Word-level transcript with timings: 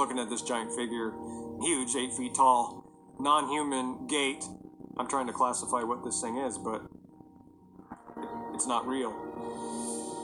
looking 0.00 0.18
at 0.18 0.30
this 0.30 0.40
giant 0.40 0.72
figure, 0.74 1.12
huge, 1.60 1.94
eight 1.94 2.10
feet 2.14 2.34
tall, 2.34 2.90
non 3.20 3.46
human 3.50 4.06
gait. 4.06 4.42
I'm 4.96 5.06
trying 5.06 5.26
to 5.26 5.32
classify 5.32 5.82
what 5.82 6.02
this 6.02 6.22
thing 6.22 6.38
is, 6.38 6.56
but 6.56 6.80
it's 8.54 8.66
not 8.66 8.86
real. 8.86 9.12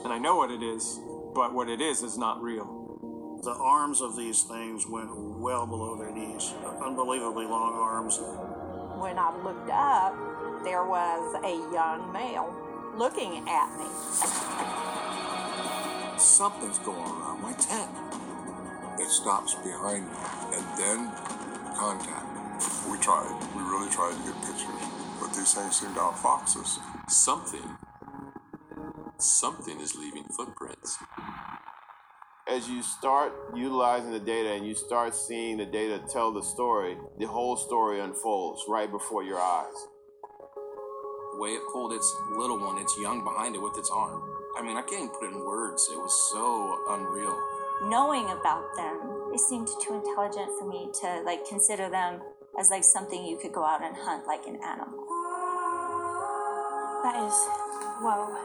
And 0.03 0.11
I 0.11 0.17
know 0.17 0.35
what 0.35 0.49
it 0.49 0.63
is, 0.63 0.99
but 1.35 1.53
what 1.53 1.69
it 1.69 1.79
is 1.79 2.01
is 2.01 2.17
not 2.17 2.41
real. 2.41 3.39
The 3.43 3.51
arms 3.51 4.01
of 4.01 4.17
these 4.17 4.41
things 4.41 4.87
went 4.87 5.15
well 5.15 5.67
below 5.67 5.95
their 5.95 6.11
knees, 6.11 6.55
unbelievably 6.83 7.45
long 7.45 7.73
arms. 7.75 8.17
When 8.99 9.19
I 9.19 9.29
looked 9.43 9.69
up, 9.69 10.15
there 10.63 10.85
was 10.85 11.35
a 11.43 11.53
young 11.71 12.11
male 12.11 12.51
looking 12.97 13.47
at 13.47 13.77
me. 13.77 13.85
Something's 16.17 16.79
going 16.79 16.97
on 16.97 17.43
my 17.43 17.53
tent. 17.53 18.26
It 18.99 19.09
stops 19.09 19.53
behind 19.55 20.05
me, 20.09 20.17
and 20.53 20.65
then 20.77 21.11
contact. 21.75 22.25
We 22.89 22.97
tried. 22.97 23.29
We 23.55 23.61
really 23.61 23.89
tried 23.91 24.13
to 24.13 24.31
get 24.31 24.41
pictures, 24.41 24.89
but 25.19 25.33
these 25.33 25.53
things 25.53 25.79
seem 25.79 25.93
to 25.93 25.99
outfox 25.99 26.57
us. 26.57 26.79
Something. 27.07 27.77
Something 29.19 29.79
is 29.79 29.95
leaving 29.95 30.23
footprints. 30.35 30.97
As 32.47 32.67
you 32.69 32.81
start 32.81 33.33
utilizing 33.55 34.11
the 34.11 34.19
data 34.19 34.51
and 34.51 34.65
you 34.65 34.73
start 34.73 35.13
seeing 35.13 35.57
the 35.57 35.65
data 35.65 36.01
tell 36.09 36.31
the 36.31 36.41
story, 36.41 36.97
the 37.19 37.27
whole 37.27 37.57
story 37.57 37.99
unfolds 37.99 38.63
right 38.67 38.89
before 38.89 39.23
your 39.23 39.39
eyes. 39.39 39.87
The 41.33 41.39
way 41.39 41.49
it 41.51 41.61
pulled 41.71 41.93
its 41.93 42.15
little 42.35 42.59
one, 42.59 42.79
its 42.79 42.97
young 42.99 43.23
behind 43.23 43.55
it 43.55 43.61
with 43.61 43.77
its 43.77 43.91
arm. 43.93 44.23
I 44.57 44.63
mean, 44.63 44.75
I 44.75 44.81
can't 44.81 45.03
even 45.03 45.09
put 45.09 45.25
it 45.25 45.33
in 45.33 45.45
words. 45.45 45.87
It 45.91 45.97
was 45.97 46.31
so 46.31 46.79
unreal. 46.89 47.56
Knowing 47.83 48.25
about 48.25 48.75
them, 48.75 49.29
they 49.31 49.37
seemed 49.37 49.67
too 49.85 49.93
intelligent 49.93 50.49
for 50.57 50.67
me 50.67 50.89
to 51.01 51.21
like 51.25 51.45
consider 51.47 51.89
them 51.89 52.19
as 52.59 52.71
like 52.71 52.83
something 52.83 53.23
you 53.23 53.37
could 53.37 53.53
go 53.53 53.63
out 53.63 53.83
and 53.83 53.95
hunt 53.95 54.25
like 54.25 54.45
an 54.47 54.55
animal. 54.63 55.05
That 57.03 57.15
is, 57.23 57.33
whoa. 58.01 58.35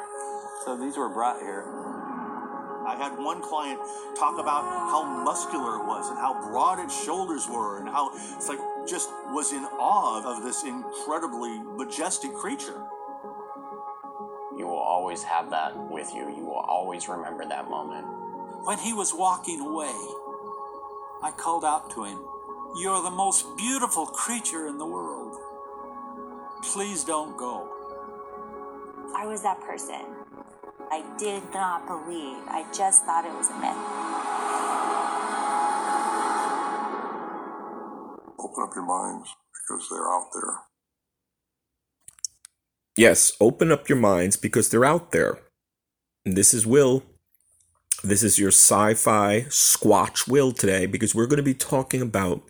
So 0.64 0.77
these 0.77 0.97
were 0.98 1.08
brought 1.08 1.41
here. 1.41 1.64
I 2.86 2.97
had 2.97 3.16
one 3.16 3.41
client 3.41 3.80
talk 4.19 4.38
about 4.38 4.64
how 4.91 5.05
muscular 5.25 5.77
it 5.77 5.86
was 5.86 6.10
and 6.10 6.19
how 6.19 6.34
broad 6.50 6.78
its 6.78 7.05
shoulders 7.05 7.48
were 7.48 7.78
and 7.78 7.88
how 7.88 8.10
it's 8.14 8.48
like 8.48 8.58
just 8.86 9.08
was 9.30 9.53
in 9.53 9.64
awe 9.64 10.22
of 10.25 10.42
this 10.42 10.64
incredibly 10.64 11.58
majestic 11.58 12.34
creature. 12.34 12.84
You 14.58 14.66
will 14.66 14.83
always 14.83 15.22
have 15.22 15.48
that 15.50 15.75
with 15.91 16.12
you. 16.12 16.28
You 16.28 16.44
will 16.44 16.64
always 16.69 17.08
remember 17.08 17.47
that 17.47 17.70
moment. 17.70 18.06
When 18.64 18.78
he 18.78 18.92
was 18.92 19.12
walking 19.12 19.60
away, 19.60 19.92
I 21.20 21.32
called 21.36 21.64
out 21.64 21.91
to 21.94 22.05
him, 22.05 22.18
You're 22.80 23.02
the 23.02 23.10
most 23.10 23.44
beautiful 23.56 24.06
creature 24.06 24.69
in 24.69 24.78
the 24.78 24.86
world. 24.86 25.36
Please 26.62 27.02
don't 27.02 27.36
go. 27.36 27.69
I 29.16 29.27
was 29.27 29.42
that 29.42 29.60
person. 29.62 30.00
I 30.92 31.02
did 31.19 31.42
not 31.52 31.88
believe. 31.88 32.38
I 32.46 32.64
just 32.72 33.04
thought 33.04 33.24
it 33.24 33.34
was 33.34 33.50
a 33.50 33.58
myth. 33.58 33.77
Open 38.38 38.62
up 38.62 38.74
your 38.76 38.86
minds 38.86 39.28
because 39.52 39.88
they're 39.91 40.08
out 40.08 40.28
there. 40.32 40.60
Yes, 42.97 43.32
open 43.41 43.72
up 43.72 43.88
your 43.88 43.98
minds 43.98 44.36
because 44.36 44.69
they're 44.69 44.84
out 44.84 45.10
there. 45.10 45.41
And 46.24 46.36
this 46.36 46.54
is 46.54 46.64
Will. 46.64 47.02
This 48.05 48.25
is 48.25 48.36
your 48.36 48.48
sci 48.48 48.95
fi 48.95 49.42
Squatch 49.42 50.27
Will 50.27 50.50
today 50.50 50.86
because 50.86 51.14
we're 51.14 51.28
going 51.28 51.36
to 51.36 51.42
be 51.45 51.55
talking 51.55 52.03
about 52.03 52.42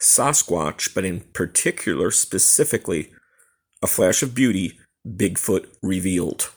Sasquatch, 0.00 0.92
but 0.92 1.04
in 1.04 1.20
particular, 1.32 2.10
specifically, 2.10 3.12
A 3.82 3.86
Flash 3.86 4.20
of 4.20 4.34
Beauty 4.34 4.80
Bigfoot 5.06 5.68
Revealed. 5.80 6.50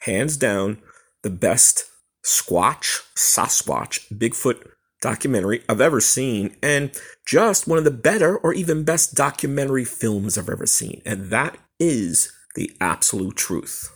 Hands 0.00 0.34
down, 0.34 0.78
the 1.22 1.28
best 1.28 1.84
Squatch, 2.24 3.02
Sasquatch, 3.14 4.08
Bigfoot 4.10 4.66
documentary 5.02 5.62
I've 5.68 5.82
ever 5.82 6.00
seen, 6.00 6.56
and 6.62 6.90
just 7.26 7.68
one 7.68 7.76
of 7.76 7.84
the 7.84 7.90
better 7.90 8.38
or 8.38 8.54
even 8.54 8.82
best 8.82 9.14
documentary 9.14 9.84
films 9.84 10.38
I've 10.38 10.48
ever 10.48 10.66
seen. 10.66 11.02
And 11.04 11.28
that 11.30 11.58
is 11.78 12.32
the 12.54 12.74
absolute 12.80 13.36
truth. 13.36 13.94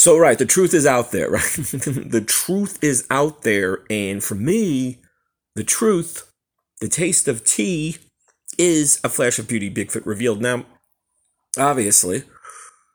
So, 0.00 0.16
right, 0.16 0.38
the 0.38 0.46
truth 0.46 0.72
is 0.72 0.86
out 0.86 1.10
there, 1.12 1.28
right? 1.30 1.42
the 1.42 2.24
truth 2.26 2.82
is 2.82 3.06
out 3.10 3.42
there. 3.42 3.80
And 3.90 4.24
for 4.24 4.34
me, 4.34 4.96
the 5.56 5.62
truth, 5.62 6.32
the 6.80 6.88
taste 6.88 7.28
of 7.28 7.44
tea, 7.44 7.98
is 8.56 8.98
a 9.04 9.10
flash 9.10 9.38
of 9.38 9.46
beauty 9.46 9.70
Bigfoot 9.70 10.06
revealed. 10.06 10.40
Now, 10.40 10.64
obviously, 11.58 12.22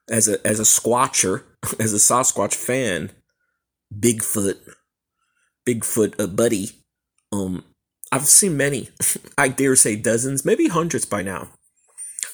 as 0.09 0.27
a 0.27 0.43
as 0.47 0.59
a 0.59 0.63
squatcher, 0.63 1.43
as 1.79 1.93
a 1.93 1.97
Sasquatch 1.97 2.55
fan, 2.55 3.11
Bigfoot, 3.95 4.57
Bigfoot, 5.63 6.19
a 6.19 6.27
buddy, 6.27 6.71
um, 7.31 7.65
I've 8.11 8.25
seen 8.25 8.57
many. 8.57 8.89
I 9.37 9.49
dare 9.49 9.75
say 9.75 9.95
dozens, 9.95 10.43
maybe 10.43 10.69
hundreds 10.69 11.05
by 11.05 11.21
now 11.21 11.49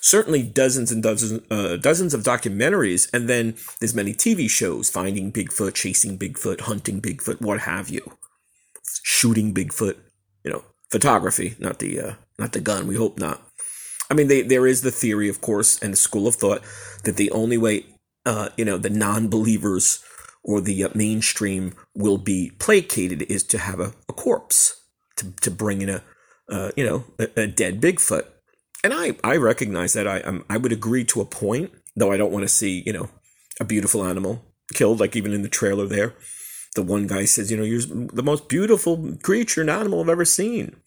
certainly 0.02 0.44
dozens 0.44 0.92
and 0.92 1.02
dozens, 1.02 1.42
uh, 1.50 1.78
dozens 1.78 2.14
of 2.14 2.24
documentaries, 2.24 3.12
and 3.14 3.30
then 3.30 3.56
there's 3.80 3.96
many 3.96 4.14
TV 4.14 4.50
shows: 4.50 4.90
finding 4.90 5.32
Bigfoot, 5.32 5.76
chasing 5.76 6.18
Bigfoot, 6.18 6.62
hunting 6.62 7.02
Bigfoot, 7.02 7.40
what 7.40 7.62
have 7.62 7.90
you, 7.90 8.18
shooting 9.04 9.54
Bigfoot. 9.54 9.96
You 10.44 10.52
know, 10.52 10.64
photography, 10.90 11.56
not 11.60 11.80
the 11.80 12.02
uh, 12.02 12.14
not 12.38 12.52
the 12.52 12.60
gun. 12.60 12.88
We 12.88 12.96
hope 12.96 13.18
not. 13.18 13.42
I 14.10 14.14
mean, 14.14 14.28
they, 14.28 14.42
there 14.42 14.68
is 14.68 14.82
the 14.82 14.92
theory, 14.92 15.30
of 15.30 15.40
course, 15.40 15.80
and 15.82 15.94
the 15.94 15.98
school 15.98 16.28
of 16.28 16.36
thought 16.36 16.62
that 17.06 17.16
the 17.16 17.32
only 17.32 17.58
way, 17.58 17.86
uh, 18.26 18.50
you 18.58 18.66
know, 18.66 18.78
the 18.78 18.90
non-believers 18.90 20.04
or 20.44 20.60
the 20.60 20.84
uh, 20.84 20.90
mainstream 20.94 21.74
will 21.96 22.18
be 22.18 22.52
placated 22.60 23.22
is 23.24 23.42
to 23.44 23.58
have 23.58 23.80
a, 23.80 23.94
a 24.10 24.14
corpse 24.14 24.82
to 25.16 25.32
to 25.42 25.52
bring 25.52 25.82
in 25.82 25.90
a, 25.90 26.04
uh, 26.50 26.72
you 26.76 26.86
know, 26.86 27.06
a, 27.20 27.44
a 27.44 27.48
dead 27.48 27.80
Bigfoot 27.80 28.26
and 28.84 28.94
I 28.94 29.16
I 29.24 29.38
recognize 29.38 29.94
that 29.94 30.08
I 30.08 30.22
I'm, 30.26 30.46
I 30.50 30.58
would 30.58 30.72
agree 30.72 31.04
to 31.06 31.22
a 31.22 31.26
point, 31.26 31.72
though 31.96 32.12
I 32.12 32.18
don't 32.18 32.32
want 32.32 32.44
to 32.44 32.50
see 32.50 32.84
you 32.86 32.94
know 32.94 33.10
a 33.60 33.66
beautiful 33.66 34.04
animal 34.04 34.46
killed, 34.74 35.00
like 35.00 35.16
even 35.16 35.34
in 35.34 35.42
the 35.42 35.50
trailer 35.50 35.86
there. 35.86 36.16
The 36.76 36.82
one 36.82 37.06
guy 37.06 37.26
says, 37.26 37.52
you 37.52 37.58
know, 37.58 37.64
you're 37.64 37.82
the 37.82 38.24
most 38.24 38.48
beautiful 38.48 39.18
creature 39.22 39.60
and 39.60 39.70
animal 39.70 40.00
I've 40.00 40.08
ever 40.08 40.24
seen. 40.24 40.78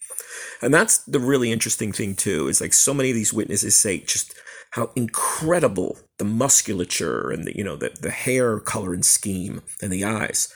And 0.63 0.73
that's 0.73 0.99
the 0.99 1.21
really 1.21 1.53
interesting 1.53 1.93
thing 1.93 2.17
too, 2.17 2.49
is 2.49 2.61
like 2.61 2.73
so 2.73 2.95
many 2.95 3.11
of 3.11 3.15
these 3.15 3.35
witnesses 3.35 3.77
say 3.77 3.99
just 3.99 4.35
how 4.71 4.91
incredible 4.97 5.99
the 6.19 6.25
musculature 6.25 7.31
and 7.31 7.45
the 7.45 7.57
you 7.57 7.63
know 7.63 7.77
the, 7.77 7.91
the 8.01 8.11
hair 8.11 8.59
color 8.59 8.95
and 8.95 9.05
scheme 9.05 9.63
and 9.83 9.93
the 9.93 10.05
eyes. 10.05 10.53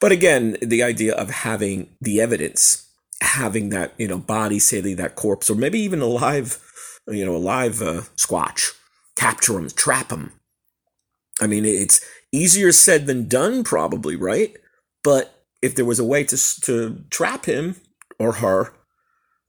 But 0.00 0.10
again, 0.10 0.56
the 0.60 0.82
idea 0.82 1.14
of 1.14 1.30
having 1.30 1.94
the 2.00 2.20
evidence, 2.20 2.88
having 3.20 3.68
that, 3.68 3.94
you 3.98 4.08
know, 4.08 4.18
body, 4.18 4.58
say 4.58 4.80
that 4.80 5.14
corpse, 5.14 5.48
or 5.48 5.54
maybe 5.54 5.78
even 5.78 6.00
a 6.00 6.06
live 6.06 6.58
you 7.08 7.24
know, 7.24 7.36
a 7.36 7.38
live 7.38 7.82
uh, 7.82 8.02
squatch, 8.16 8.72
capture 9.16 9.54
them, 9.54 9.68
trap 9.70 10.08
them. 10.08 10.32
I 11.40 11.46
mean, 11.46 11.64
it's 11.64 12.04
easier 12.30 12.72
said 12.72 13.06
than 13.06 13.28
done, 13.28 13.64
probably, 13.64 14.16
right? 14.16 14.56
But 15.02 15.44
if 15.60 15.74
there 15.74 15.84
was 15.84 15.98
a 15.98 16.04
way 16.04 16.24
to 16.24 16.36
to 16.62 17.04
trap 17.10 17.46
him 17.46 17.76
or 18.18 18.34
her, 18.34 18.72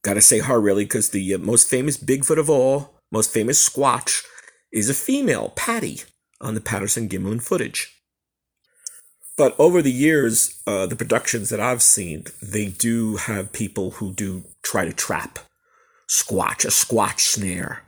gotta 0.03 0.22
say 0.22 0.40
her 0.40 0.59
really, 0.59 0.86
because 0.86 1.09
the 1.09 1.34
uh, 1.34 1.38
most 1.38 1.69
famous 1.69 1.97
Bigfoot 1.97 2.40
of 2.40 2.50
all, 2.50 3.00
most 3.12 3.31
famous 3.31 3.68
squatch, 3.68 4.24
is 4.72 4.90
a 4.90 4.94
female, 4.94 5.53
Patty, 5.56 6.02
on 6.42 6.56
the 6.56 6.62
Patterson 6.62 7.08
Gimlin 7.08 7.42
footage. 7.42 7.90
But 9.36 9.56
over 9.60 9.81
the 9.81 9.92
years, 9.92 10.62
uh, 10.68 10.86
the 10.86 10.95
productions 10.95 11.50
that 11.50 11.60
I've 11.60 11.81
seen, 11.81 12.25
they 12.42 12.68
do 12.68 13.16
have 13.16 13.51
people 13.51 13.92
who 13.92 14.13
do 14.13 14.44
try 14.62 14.86
to 14.86 14.94
trap 14.94 15.39
squatch, 16.13 16.63
a 16.63 16.69
squatch 16.69 17.21
snare. 17.21 17.83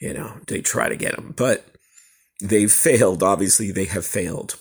You 0.00 0.12
know, 0.14 0.40
they 0.48 0.60
try 0.60 0.88
to 0.88 0.96
get 0.96 1.14
them, 1.14 1.32
but 1.36 1.64
they've 2.42 2.72
failed. 2.72 3.22
Obviously, 3.22 3.70
they 3.70 3.84
have 3.84 4.04
failed. 4.04 4.56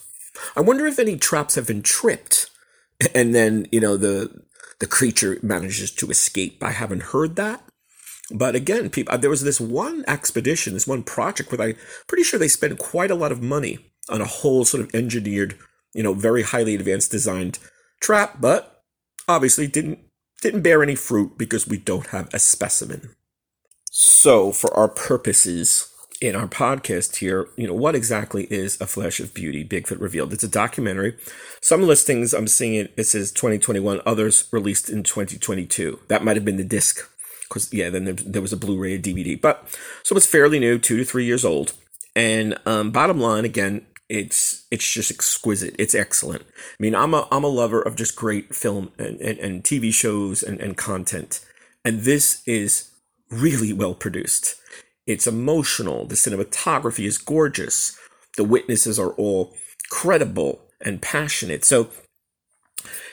I 0.56 0.62
wonder 0.62 0.86
if 0.86 1.00
any 1.00 1.18
traps 1.18 1.56
have 1.56 1.68
been 1.68 1.81
tripped, 1.81 2.50
and 3.15 3.33
then 3.33 3.68
you 3.71 3.80
know 3.80 3.98
the 3.98 4.44
the 4.80 4.88
creature 4.88 5.39
manages 5.42 5.92
to 5.92 6.09
escape. 6.09 6.63
I 6.63 6.71
haven't 6.71 7.03
heard 7.03 7.36
that. 7.38 7.63
But 8.33 8.56
again, 8.56 8.89
people, 8.89 9.13
uh, 9.13 9.18
there 9.18 9.30
was 9.30 9.44
this 9.44 9.59
one 9.59 10.06
expedition, 10.07 10.74
this 10.74 10.88
one 10.88 11.03
project 11.03 11.51
where 11.51 11.69
I 11.69 11.75
pretty 12.07 12.24
sure 12.24 12.39
they 12.39 12.48
spent 12.48 12.80
quite 12.80 13.12
a 13.12 13.15
lot 13.15 13.31
of 13.31 13.42
money 13.42 13.80
on 14.09 14.21
a 14.21 14.25
whole 14.25 14.63
sort 14.63 14.83
of 14.83 14.95
engineered, 14.95 15.57
you 15.94 16.01
know, 16.01 16.13
very 16.13 16.44
highly 16.44 16.74
advanced 16.75 17.12
designed 17.12 17.59
trap, 18.00 18.38
but 18.39 18.83
obviously 19.27 19.68
didn't 19.68 20.00
didn't 20.41 20.61
bear 20.61 20.83
any 20.83 20.95
fruit 20.95 21.38
because 21.38 21.67
we 21.67 21.77
don't 21.77 22.07
have 22.07 22.33
a 22.33 22.39
specimen. 22.39 23.15
So, 23.91 24.51
for 24.51 24.73
our 24.73 24.88
purposes, 24.88 25.91
in 26.21 26.35
our 26.35 26.47
podcast 26.47 27.15
here, 27.15 27.49
you 27.57 27.65
know, 27.65 27.73
what 27.73 27.95
exactly 27.95 28.43
is 28.51 28.79
A 28.79 28.85
Flash 28.85 29.19
of 29.19 29.33
Beauty, 29.33 29.67
Bigfoot 29.67 29.99
Revealed? 29.99 30.31
It's 30.31 30.43
a 30.43 30.47
documentary. 30.47 31.17
Some 31.61 31.81
listings 31.81 32.33
I'm 32.33 32.47
seeing 32.47 32.75
it, 32.75 32.93
it 32.95 33.05
says 33.05 33.31
2021, 33.31 34.01
others 34.05 34.47
released 34.51 34.88
in 34.88 35.01
2022. 35.01 35.99
That 36.07 36.23
might 36.23 36.38
have 36.38 36.45
been 36.45 36.57
the 36.57 36.63
disc. 36.63 37.09
Because, 37.49 37.73
yeah, 37.73 37.89
then 37.89 38.05
there, 38.05 38.13
there 38.13 38.41
was 38.41 38.53
a 38.53 38.57
Blu 38.57 38.77
ray, 38.77 38.93
a 38.93 38.99
DVD. 38.99 39.39
But, 39.39 39.67
so 40.03 40.15
it's 40.15 40.27
fairly 40.27 40.59
new, 40.59 40.77
two 40.77 40.97
to 40.97 41.03
three 41.03 41.25
years 41.25 41.43
old. 41.43 41.73
And 42.15 42.57
um, 42.67 42.91
bottom 42.91 43.19
line, 43.19 43.43
again, 43.43 43.85
it's 44.12 44.68
it's 44.69 44.92
just 44.92 45.10
exquisite. 45.10 45.74
It's 45.80 45.96
excellent. 45.96 46.44
I 46.44 46.75
mean, 46.80 46.94
I'm 46.94 47.13
a 47.13 47.28
I'm 47.31 47.46
a 47.46 47.48
lover 47.48 47.81
of 47.81 47.96
just 47.96 48.16
great 48.16 48.54
film 48.54 48.92
and, 49.00 49.19
and, 49.22 49.40
and 49.40 49.63
TV 49.63 49.94
shows 49.94 50.44
and, 50.44 50.60
and 50.60 50.75
content. 50.75 51.44
And 51.86 52.02
this 52.02 52.44
is 52.46 52.92
really 53.30 53.72
well 53.72 53.96
produced. 53.96 54.56
It's 55.08 55.28
emotional. 55.28 56.06
The 56.06 56.16
cinematography 56.16 57.06
is 57.06 57.18
gorgeous. 57.18 57.98
The 58.36 58.44
witnesses 58.44 59.00
are 59.00 59.12
all 59.12 59.56
credible 59.90 60.60
and 60.81 61.02
passionate. 61.02 61.63
So 61.63 61.90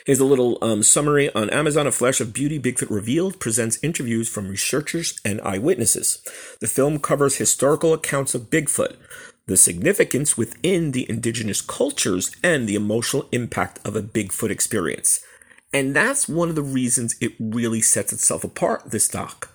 here's 0.05 0.19
a 0.19 0.25
little 0.25 0.57
um, 0.61 0.83
summary 0.83 1.33
on 1.33 1.49
Amazon. 1.49 1.87
A 1.87 1.91
Flash 1.91 2.19
of 2.19 2.33
Beauty 2.33 2.59
Bigfoot 2.59 2.89
Revealed 2.89 3.39
presents 3.39 3.79
interviews 3.81 4.27
from 4.27 4.49
researchers 4.49 5.17
and 5.23 5.39
eyewitnesses. 5.41 6.21
The 6.59 6.67
film 6.67 6.99
covers 6.99 7.37
historical 7.37 7.93
accounts 7.93 8.35
of 8.35 8.49
Bigfoot, 8.49 8.97
the 9.49 9.57
significance 9.57 10.37
within 10.37 10.91
the 10.91 11.09
indigenous 11.09 11.59
cultures, 11.59 12.35
and 12.43 12.69
the 12.69 12.75
emotional 12.75 13.27
impact 13.31 13.79
of 13.83 13.95
a 13.95 14.01
Bigfoot 14.01 14.51
experience. 14.51 15.21
And 15.73 15.95
that's 15.95 16.29
one 16.29 16.49
of 16.49 16.55
the 16.55 16.61
reasons 16.61 17.15
it 17.19 17.33
really 17.39 17.81
sets 17.81 18.13
itself 18.13 18.43
apart, 18.43 18.91
this 18.91 19.07
doc. 19.07 19.49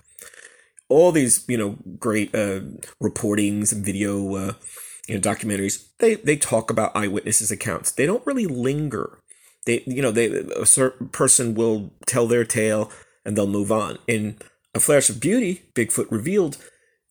All 0.89 1.13
these, 1.13 1.45
you 1.47 1.57
know, 1.57 1.77
great 1.97 2.35
uh, 2.35 2.59
reportings 3.01 3.71
and 3.71 3.85
video, 3.85 4.35
uh, 4.35 4.53
you 5.07 5.15
know, 5.15 5.21
documentaries, 5.21 5.87
they, 5.99 6.15
they 6.15 6.35
talk 6.35 6.69
about 6.69 6.95
eyewitnesses' 6.95 7.49
accounts. 7.49 7.91
They 7.91 8.05
don't 8.05 8.25
really 8.25 8.47
linger. 8.47 9.19
They, 9.65 9.81
you 9.87 10.01
know, 10.01 10.11
they 10.11 10.27
a 10.27 10.65
certain 10.65 11.07
person 11.07 11.55
will 11.55 11.93
tell 12.05 12.27
their 12.27 12.43
tale 12.43 12.91
and 13.25 13.35
they'll 13.35 13.47
move 13.47 13.71
on. 13.71 13.97
In 14.07 14.37
A 14.75 14.79
Flash 14.79 15.09
of 15.09 15.21
Beauty, 15.21 15.63
Bigfoot 15.73 16.11
Revealed, 16.11 16.57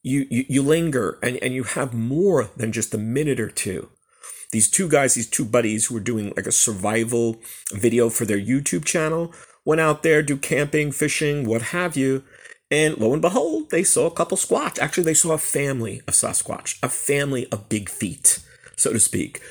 you, 0.05 0.27
you, 0.31 0.45
you 0.49 0.63
linger 0.63 1.19
and, 1.21 1.39
and 1.43 1.53
you 1.53 1.65
have 1.65 1.93
more 1.93 2.51
than 2.57 2.71
just 2.71 2.95
a 2.95 2.99
minute 2.99 3.41
or 3.41 3.51
two 3.51 3.89
these 4.55 4.71
two 4.71 4.89
guys, 4.89 5.15
these 5.15 5.29
two 5.29 5.45
buddies 5.45 5.87
who 5.87 5.95
were 5.95 6.01
doing 6.01 6.33
like 6.37 6.47
a 6.47 6.53
survival 6.53 7.41
video 7.73 8.09
for 8.09 8.25
their 8.25 8.39
YouTube 8.39 8.85
channel, 8.85 9.35
went 9.65 9.81
out 9.81 10.05
there, 10.05 10.23
do 10.23 10.37
camping, 10.37 10.93
fishing, 10.93 11.45
what 11.45 11.61
have 11.61 11.97
you. 11.97 12.23
And 12.71 12.97
lo 12.97 13.13
and 13.13 13.21
behold, 13.21 13.71
they 13.71 13.83
saw 13.83 14.07
a 14.07 14.13
couple 14.13 14.37
Squatch. 14.37 14.79
Actually, 14.79 15.05
they 15.05 15.15
saw 15.15 15.33
a 15.33 15.39
family 15.39 16.03
of 16.07 16.15
Sasquatch, 16.15 16.79
a 16.85 16.89
family 16.89 17.51
of 17.51 17.69
big 17.69 17.89
feet, 17.89 18.39
so 18.77 18.93
to 18.93 19.01
speak. 19.01 19.43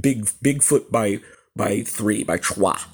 Big 0.00 0.24
Bigfoot 0.42 0.90
by 0.90 1.20
by 1.54 1.82
three, 1.82 2.24
by 2.24 2.38
trois, 2.38 2.86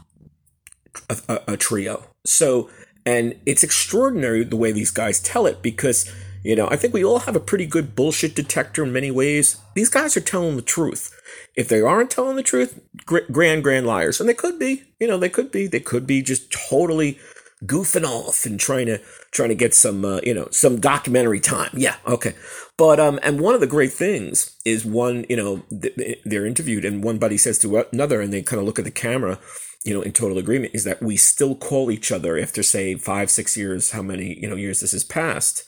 a, 1.08 1.16
a, 1.28 1.52
a 1.52 1.56
trio. 1.56 2.04
So, 2.26 2.68
and 3.06 3.38
it's 3.46 3.62
extraordinary 3.62 4.42
the 4.42 4.56
way 4.56 4.72
these 4.72 4.90
guys 4.90 5.20
tell 5.20 5.46
it 5.46 5.62
because 5.62 6.12
you 6.44 6.54
know, 6.54 6.68
I 6.70 6.76
think 6.76 6.92
we 6.92 7.02
all 7.02 7.20
have 7.20 7.34
a 7.34 7.40
pretty 7.40 7.64
good 7.64 7.96
bullshit 7.96 8.36
detector 8.36 8.84
in 8.84 8.92
many 8.92 9.10
ways. 9.10 9.56
These 9.74 9.88
guys 9.88 10.14
are 10.14 10.20
telling 10.20 10.56
the 10.56 10.62
truth. 10.62 11.10
If 11.56 11.68
they 11.68 11.80
aren't 11.80 12.10
telling 12.10 12.36
the 12.36 12.42
truth, 12.42 12.80
grand, 13.06 13.64
grand 13.64 13.86
liars. 13.86 14.20
And 14.20 14.28
they 14.28 14.34
could 14.34 14.58
be, 14.58 14.82
you 15.00 15.08
know, 15.08 15.16
they 15.16 15.30
could 15.30 15.50
be. 15.50 15.66
They 15.66 15.80
could 15.80 16.06
be 16.06 16.22
just 16.22 16.52
totally 16.52 17.18
goofing 17.64 18.04
off 18.04 18.44
and 18.44 18.60
trying 18.60 18.86
to 18.86 19.00
trying 19.30 19.48
to 19.48 19.54
get 19.54 19.72
some 19.72 20.04
uh, 20.04 20.20
you 20.22 20.34
know 20.34 20.46
some 20.50 20.80
documentary 20.80 21.40
time 21.40 21.70
yeah 21.72 21.96
okay 22.06 22.34
but 22.76 23.00
um 23.00 23.18
and 23.22 23.40
one 23.40 23.54
of 23.54 23.60
the 23.60 23.66
great 23.66 23.92
things 23.92 24.58
is 24.66 24.84
one 24.84 25.24
you 25.30 25.36
know 25.36 25.62
th- 25.70 26.18
they're 26.24 26.44
interviewed 26.44 26.84
and 26.84 27.02
one 27.02 27.16
buddy 27.16 27.38
says 27.38 27.58
to 27.58 27.86
another 27.92 28.20
and 28.20 28.34
they 28.34 28.42
kind 28.42 28.60
of 28.60 28.66
look 28.66 28.78
at 28.78 28.84
the 28.84 28.90
camera 28.90 29.38
you 29.82 29.94
know 29.94 30.02
in 30.02 30.12
total 30.12 30.36
agreement 30.36 30.74
is 30.74 30.84
that 30.84 31.00
we 31.00 31.16
still 31.16 31.54
call 31.54 31.90
each 31.90 32.12
other 32.12 32.36
after 32.38 32.62
say 32.62 32.96
five 32.96 33.30
six 33.30 33.56
years 33.56 33.92
how 33.92 34.02
many 34.02 34.38
you 34.38 34.48
know 34.48 34.56
years 34.56 34.80
this 34.80 34.92
has 34.92 35.04
passed 35.04 35.64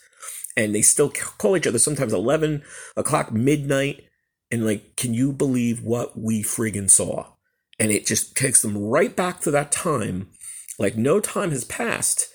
and 0.56 0.75
they 0.75 0.82
still 0.82 1.11
call 1.11 1.56
each 1.56 1.67
other 1.67 1.79
sometimes 1.79 2.12
11 2.12 2.62
o'clock 2.97 3.32
midnight 3.32 4.05
and 4.50 4.64
like 4.64 4.97
can 4.97 5.14
you 5.14 5.32
believe 5.32 5.82
what 5.82 6.19
we 6.19 6.43
friggin 6.43 6.88
saw? 6.88 7.26
And 7.79 7.93
it 7.93 8.06
just 8.06 8.37
takes 8.37 8.62
them 8.62 8.76
right 8.79 9.14
back 9.14 9.41
to 9.41 9.50
that 9.50 9.70
time 9.70 10.31
like 10.79 10.97
no 10.97 11.20
time 11.20 11.50
has 11.50 11.64
passed 11.64 12.29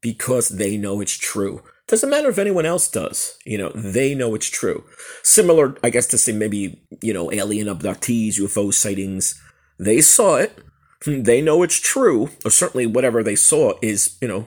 because 0.00 0.50
they 0.50 0.76
know 0.76 1.00
it's 1.00 1.16
true. 1.16 1.62
Doesn't 1.86 2.10
matter 2.10 2.28
if 2.28 2.38
anyone 2.38 2.66
else 2.66 2.88
does 2.88 3.38
you 3.44 3.58
know 3.58 3.70
they 3.74 4.14
know 4.14 4.34
it's 4.34 4.50
true. 4.50 4.84
Similar 5.22 5.76
i 5.82 5.90
guess 5.90 6.06
to 6.08 6.18
say 6.18 6.32
maybe 6.32 6.82
you 7.02 7.12
know 7.12 7.32
alien 7.32 7.66
abductees 7.66 8.38
ufo 8.38 8.72
sightings. 8.72 9.40
They 9.78 10.00
saw 10.00 10.36
it. 10.36 10.58
They 11.06 11.42
know 11.42 11.62
it's 11.62 11.78
true 11.78 12.30
or 12.46 12.50
certainly 12.50 12.86
whatever 12.86 13.22
they 13.22 13.36
saw 13.36 13.74
is 13.82 14.16
you 14.22 14.28
know 14.28 14.46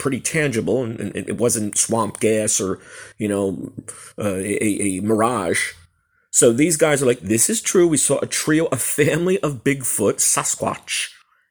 pretty 0.00 0.18
tangible, 0.18 0.82
and, 0.82 0.98
and 0.98 1.28
it 1.28 1.38
wasn't 1.38 1.78
swamp 1.78 2.18
gas 2.18 2.60
or 2.60 2.80
you 3.18 3.28
know 3.28 3.72
uh, 4.18 4.34
a, 4.36 4.98
a 4.98 5.00
mirage. 5.00 5.74
So 6.32 6.52
these 6.52 6.76
guys 6.76 7.02
are 7.02 7.06
like, 7.06 7.20
this 7.20 7.50
is 7.50 7.60
true. 7.60 7.86
We 7.86 7.96
saw 7.96 8.18
a 8.20 8.26
trio, 8.26 8.66
a 8.66 8.76
family 8.76 9.38
of 9.40 9.62
Bigfoot, 9.64 10.18
Sasquatch, 10.18 11.10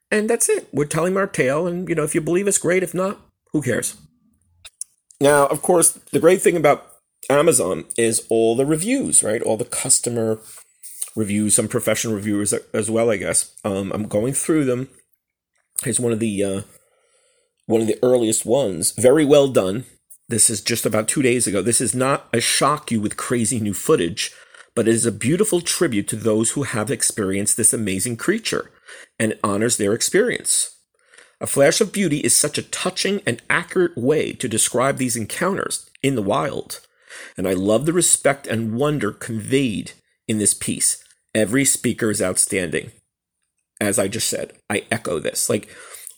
and 0.09 0.29
that's 0.29 0.49
it. 0.49 0.67
We're 0.73 0.85
telling 0.85 1.15
our 1.15 1.27
tale, 1.27 1.67
and 1.67 1.87
you 1.87 1.95
know, 1.95 2.03
if 2.03 2.15
you 2.15 2.21
believe 2.21 2.47
us, 2.47 2.57
great. 2.57 2.83
If 2.83 2.93
not, 2.93 3.21
who 3.53 3.61
cares? 3.61 3.95
Now, 5.21 5.47
of 5.47 5.61
course, 5.61 5.91
the 5.91 6.19
great 6.19 6.41
thing 6.41 6.57
about 6.57 6.87
Amazon 7.29 7.85
is 7.97 8.25
all 8.29 8.55
the 8.55 8.65
reviews, 8.65 9.23
right? 9.23 9.41
All 9.41 9.57
the 9.57 9.65
customer 9.65 10.39
reviews, 11.15 11.55
some 11.55 11.67
professional 11.67 12.15
reviewers 12.15 12.53
as 12.73 12.89
well, 12.89 13.11
I 13.11 13.17
guess. 13.17 13.55
Um, 13.63 13.91
I'm 13.93 14.07
going 14.07 14.33
through 14.33 14.65
them. 14.65 14.89
Here's 15.83 15.99
one 15.99 16.13
of 16.13 16.19
the 16.19 16.43
uh, 16.43 16.61
one 17.69 17.81
of 17.81 17.87
the 17.87 17.99
earliest 18.01 18.47
ones. 18.47 18.93
Very 18.93 19.23
well 19.23 19.47
done. 19.47 19.85
This 20.27 20.49
is 20.49 20.59
just 20.59 20.87
about 20.87 21.07
two 21.07 21.21
days 21.21 21.45
ago. 21.45 21.61
This 21.61 21.79
is 21.79 21.93
not 21.93 22.27
a 22.33 22.41
shock 22.41 22.89
you 22.89 22.99
with 22.99 23.15
crazy 23.15 23.59
new 23.59 23.75
footage, 23.75 24.31
but 24.73 24.87
it 24.87 24.95
is 24.95 25.05
a 25.05 25.11
beautiful 25.11 25.61
tribute 25.61 26.07
to 26.07 26.15
those 26.15 26.51
who 26.51 26.63
have 26.63 26.89
experienced 26.89 27.57
this 27.57 27.71
amazing 27.71 28.17
creature, 28.17 28.71
and 29.19 29.33
it 29.33 29.39
honors 29.43 29.77
their 29.77 29.93
experience. 29.93 30.77
A 31.39 31.45
Flash 31.45 31.79
of 31.79 31.93
Beauty 31.93 32.17
is 32.21 32.35
such 32.35 32.57
a 32.57 32.63
touching 32.63 33.21
and 33.27 33.39
accurate 33.51 33.95
way 33.95 34.33
to 34.33 34.47
describe 34.47 34.97
these 34.97 35.15
encounters 35.15 35.87
in 36.01 36.15
the 36.15 36.23
wild, 36.23 36.79
and 37.37 37.47
I 37.47 37.53
love 37.53 37.85
the 37.85 37.93
respect 37.93 38.47
and 38.47 38.77
wonder 38.77 39.11
conveyed 39.11 39.91
in 40.27 40.39
this 40.39 40.55
piece. 40.55 41.03
Every 41.35 41.65
speaker 41.65 42.09
is 42.09 42.19
outstanding. 42.21 42.93
As 43.79 43.99
I 43.99 44.07
just 44.07 44.27
said, 44.27 44.53
I 44.71 44.85
echo 44.89 45.19
this. 45.19 45.51
Like 45.51 45.69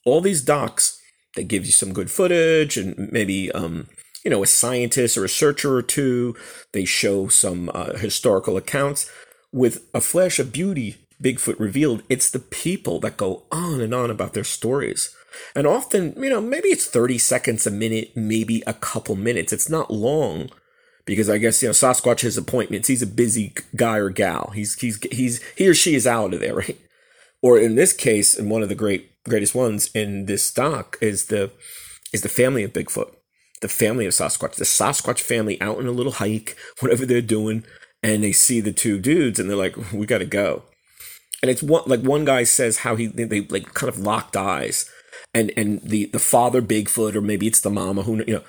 all 0.05 0.21
these 0.21 0.41
docs 0.41 1.00
they 1.35 1.43
give 1.43 1.65
you 1.65 1.71
some 1.71 1.93
good 1.93 2.11
footage 2.11 2.77
and 2.77 3.11
maybe 3.11 3.51
um, 3.51 3.87
you 4.23 4.31
know 4.31 4.43
a 4.43 4.47
scientist 4.47 5.17
or 5.17 5.21
a 5.21 5.23
researcher 5.23 5.75
or 5.75 5.81
two. 5.81 6.35
They 6.71 6.85
show 6.85 7.27
some 7.27 7.69
uh, 7.73 7.97
historical 7.97 8.57
accounts. 8.57 9.09
With 9.53 9.85
a 9.93 9.99
flash 9.99 10.39
of 10.39 10.53
beauty, 10.53 10.97
Bigfoot 11.21 11.59
revealed, 11.59 12.03
it's 12.09 12.29
the 12.29 12.39
people 12.39 12.99
that 13.01 13.17
go 13.17 13.43
on 13.51 13.81
and 13.81 13.93
on 13.93 14.09
about 14.09 14.33
their 14.33 14.43
stories. 14.43 15.15
And 15.55 15.67
often, 15.67 16.13
you 16.17 16.29
know, 16.29 16.41
maybe 16.41 16.69
it's 16.69 16.85
30 16.85 17.17
seconds, 17.17 17.67
a 17.67 17.71
minute, 17.71 18.15
maybe 18.15 18.63
a 18.67 18.73
couple 18.73 19.15
minutes. 19.15 19.53
It's 19.53 19.69
not 19.69 19.91
long 19.91 20.49
because 21.05 21.29
I 21.29 21.37
guess, 21.37 21.61
you 21.61 21.69
know, 21.69 21.73
Sasquatch 21.73 22.21
has 22.21 22.37
appointments. 22.37 22.87
He's 22.87 23.01
a 23.01 23.07
busy 23.07 23.53
guy 23.75 23.97
or 23.97 24.09
gal. 24.09 24.51
He's, 24.55 24.75
he's, 24.75 24.99
he's, 25.11 25.41
he 25.55 25.67
or 25.67 25.73
she 25.73 25.95
is 25.95 26.07
out 26.07 26.33
of 26.33 26.39
there, 26.39 26.55
right? 26.55 26.77
Or 27.41 27.57
in 27.57 27.75
this 27.75 27.93
case, 27.93 28.37
in 28.37 28.49
one 28.49 28.61
of 28.61 28.69
the 28.69 28.75
great 28.75 29.10
greatest 29.29 29.55
ones 29.55 29.89
in 29.93 30.25
this 30.25 30.43
stock 30.43 30.97
is 31.01 31.25
the 31.25 31.51
is 32.13 32.21
the 32.21 32.29
family 32.29 32.63
of 32.63 32.73
Bigfoot, 32.73 33.13
the 33.61 33.67
family 33.67 34.05
of 34.05 34.13
Sasquatch, 34.13 34.55
the 34.55 34.65
Sasquatch 34.65 35.19
family 35.21 35.59
out 35.61 35.77
on 35.77 35.87
a 35.87 35.91
little 35.91 36.13
hike, 36.13 36.57
whatever 36.79 37.05
they're 37.05 37.21
doing, 37.21 37.63
and 38.03 38.23
they 38.23 38.31
see 38.31 38.59
the 38.59 38.73
two 38.73 38.99
dudes 38.99 39.39
and 39.39 39.49
they're 39.49 39.57
like, 39.57 39.75
"We 39.93 40.05
got 40.05 40.19
to 40.19 40.25
go." 40.25 40.63
And 41.41 41.49
it's 41.49 41.63
one 41.63 41.83
like 41.85 42.01
one 42.01 42.25
guy 42.25 42.43
says 42.43 42.79
how 42.79 42.95
he 42.95 43.07
they, 43.07 43.23
they 43.23 43.41
like 43.41 43.73
kind 43.73 43.89
of 43.89 43.99
locked 43.99 44.35
eyes, 44.35 44.89
and 45.33 45.51
and 45.55 45.81
the 45.81 46.05
the 46.05 46.19
father 46.19 46.61
Bigfoot 46.61 47.15
or 47.15 47.21
maybe 47.21 47.47
it's 47.47 47.61
the 47.61 47.69
mama 47.69 48.03
who 48.03 48.17
you 48.27 48.35
know 48.35 48.43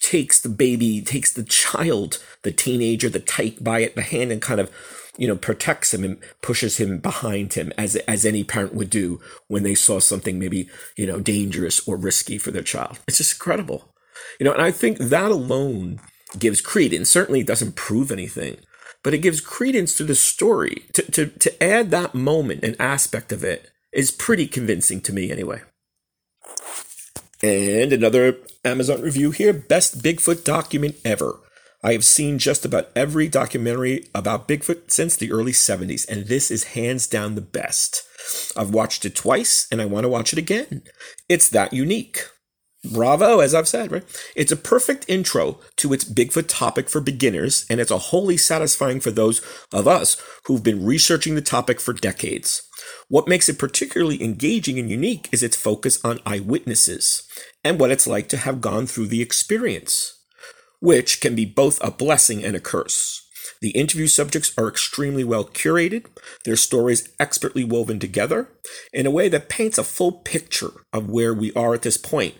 takes 0.00 0.40
the 0.40 0.48
baby, 0.48 1.00
takes 1.00 1.32
the 1.32 1.44
child, 1.44 2.22
the 2.42 2.52
teenager, 2.52 3.08
the 3.08 3.20
tyke 3.20 3.62
by 3.62 3.80
it 3.80 3.94
the 3.94 4.02
hand 4.02 4.32
and 4.32 4.42
kind 4.42 4.60
of 4.60 4.70
you 5.18 5.26
know, 5.26 5.36
protects 5.36 5.92
him 5.92 6.04
and 6.04 6.18
pushes 6.40 6.78
him 6.78 6.98
behind 6.98 7.52
him 7.54 7.72
as 7.76 7.96
as 7.96 8.24
any 8.24 8.44
parent 8.44 8.74
would 8.74 8.88
do 8.88 9.20
when 9.48 9.64
they 9.64 9.74
saw 9.74 9.98
something 9.98 10.38
maybe, 10.38 10.68
you 10.96 11.06
know, 11.06 11.20
dangerous 11.20 11.86
or 11.86 11.96
risky 11.96 12.38
for 12.38 12.50
their 12.52 12.62
child. 12.62 12.98
It's 13.06 13.18
just 13.18 13.34
incredible. 13.34 13.92
You 14.38 14.44
know, 14.44 14.52
and 14.52 14.62
I 14.62 14.70
think 14.70 14.98
that 14.98 15.30
alone 15.30 16.00
gives 16.38 16.60
credence. 16.60 17.10
Certainly 17.10 17.42
doesn't 17.42 17.74
prove 17.74 18.10
anything, 18.10 18.58
but 19.02 19.12
it 19.12 19.18
gives 19.18 19.40
credence 19.40 19.94
to 19.96 20.04
the 20.04 20.14
story. 20.14 20.84
To 20.94 21.02
to 21.02 21.26
to 21.26 21.62
add 21.62 21.90
that 21.90 22.14
moment 22.14 22.62
and 22.62 22.76
aspect 22.80 23.32
of 23.32 23.42
it 23.42 23.70
is 23.92 24.10
pretty 24.10 24.46
convincing 24.46 25.00
to 25.02 25.12
me 25.12 25.30
anyway. 25.30 25.62
And 27.42 27.92
another 27.92 28.36
Amazon 28.64 29.00
review 29.00 29.30
here, 29.30 29.52
best 29.52 30.02
Bigfoot 30.02 30.44
document 30.44 30.96
ever. 31.04 31.38
I 31.82 31.92
have 31.92 32.04
seen 32.04 32.38
just 32.38 32.64
about 32.64 32.90
every 32.96 33.28
documentary 33.28 34.08
about 34.12 34.48
Bigfoot 34.48 34.90
since 34.90 35.16
the 35.16 35.30
early 35.30 35.52
70s, 35.52 36.08
and 36.08 36.26
this 36.26 36.50
is 36.50 36.64
hands 36.64 37.06
down 37.06 37.34
the 37.34 37.40
best. 37.40 38.02
I've 38.56 38.74
watched 38.74 39.04
it 39.04 39.14
twice, 39.14 39.68
and 39.70 39.80
I 39.80 39.84
want 39.84 40.04
to 40.04 40.08
watch 40.08 40.32
it 40.32 40.38
again. 40.38 40.82
It's 41.28 41.48
that 41.50 41.72
unique. 41.72 42.26
Bravo, 42.92 43.40
as 43.40 43.54
I've 43.54 43.68
said, 43.68 43.92
right? 43.92 44.04
It's 44.34 44.50
a 44.50 44.56
perfect 44.56 45.04
intro 45.08 45.60
to 45.76 45.92
its 45.92 46.04
Bigfoot 46.04 46.46
topic 46.48 46.88
for 46.88 47.00
beginners, 47.00 47.64
and 47.70 47.80
it's 47.80 47.90
a 47.92 47.98
wholly 47.98 48.36
satisfying 48.36 48.98
for 48.98 49.12
those 49.12 49.40
of 49.72 49.86
us 49.86 50.20
who've 50.46 50.62
been 50.62 50.84
researching 50.84 51.36
the 51.36 51.40
topic 51.40 51.80
for 51.80 51.92
decades. 51.92 52.62
What 53.08 53.28
makes 53.28 53.48
it 53.48 53.58
particularly 53.58 54.22
engaging 54.22 54.78
and 54.78 54.90
unique 54.90 55.28
is 55.32 55.42
its 55.42 55.56
focus 55.56 56.04
on 56.04 56.20
eyewitnesses 56.26 57.22
and 57.62 57.78
what 57.78 57.90
it's 57.90 58.06
like 58.06 58.28
to 58.30 58.36
have 58.36 58.60
gone 58.60 58.86
through 58.86 59.08
the 59.08 59.22
experience 59.22 60.17
which 60.80 61.20
can 61.20 61.34
be 61.34 61.44
both 61.44 61.82
a 61.82 61.90
blessing 61.90 62.44
and 62.44 62.56
a 62.56 62.60
curse. 62.60 63.24
The 63.60 63.70
interview 63.70 64.06
subjects 64.06 64.52
are 64.56 64.68
extremely 64.68 65.24
well 65.24 65.44
curated, 65.44 66.06
their 66.44 66.56
stories 66.56 67.08
expertly 67.18 67.64
woven 67.64 67.98
together 67.98 68.48
in 68.92 69.06
a 69.06 69.10
way 69.10 69.28
that 69.28 69.48
paints 69.48 69.78
a 69.78 69.84
full 69.84 70.12
picture 70.12 70.72
of 70.92 71.10
where 71.10 71.34
we 71.34 71.52
are 71.54 71.74
at 71.74 71.82
this 71.82 71.96
point 71.96 72.36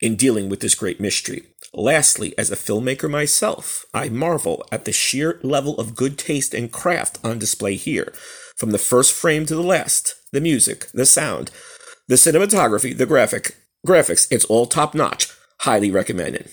in 0.00 0.16
dealing 0.16 0.48
with 0.48 0.60
this 0.60 0.74
great 0.74 1.00
mystery. 1.00 1.44
Lastly, 1.72 2.34
as 2.36 2.50
a 2.50 2.56
filmmaker 2.56 3.08
myself, 3.08 3.86
I 3.94 4.08
marvel 4.08 4.66
at 4.70 4.84
the 4.84 4.92
sheer 4.92 5.38
level 5.42 5.78
of 5.78 5.94
good 5.94 6.18
taste 6.18 6.52
and 6.52 6.70
craft 6.72 7.18
on 7.24 7.38
display 7.38 7.76
here. 7.76 8.12
From 8.56 8.72
the 8.72 8.78
first 8.78 9.12
frame 9.12 9.46
to 9.46 9.54
the 9.54 9.62
last, 9.62 10.16
the 10.32 10.40
music, 10.40 10.88
the 10.92 11.06
sound, 11.06 11.50
the 12.08 12.16
cinematography, 12.16 12.96
the 12.96 13.06
graphic, 13.06 13.56
graphics, 13.86 14.26
it's 14.30 14.44
all 14.46 14.66
top 14.66 14.94
notch. 14.94 15.28
Highly 15.60 15.90
recommended. 15.90 16.50